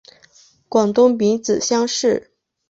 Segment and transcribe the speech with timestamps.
[0.67, 2.31] 广东丙子乡试。